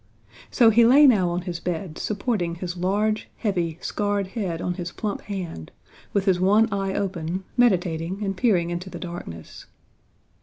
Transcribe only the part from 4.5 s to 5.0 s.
on his